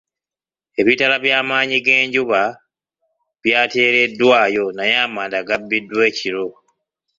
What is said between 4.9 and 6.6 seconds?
amanda gabbiddwa ekiro.